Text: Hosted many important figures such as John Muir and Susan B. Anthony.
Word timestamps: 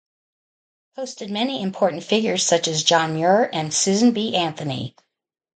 Hosted 0.97 1.29
many 1.29 1.61
important 1.61 2.03
figures 2.03 2.43
such 2.43 2.67
as 2.67 2.81
John 2.83 3.13
Muir 3.13 3.47
and 3.53 3.71
Susan 3.71 4.13
B. 4.13 4.35
Anthony. 4.35 4.95